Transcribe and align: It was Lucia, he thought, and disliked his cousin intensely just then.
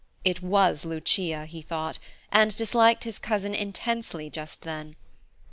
It 0.25 0.41
was 0.41 0.83
Lucia, 0.83 1.45
he 1.45 1.61
thought, 1.61 1.99
and 2.31 2.55
disliked 2.55 3.03
his 3.03 3.19
cousin 3.19 3.53
intensely 3.53 4.31
just 4.31 4.63
then. 4.63 4.95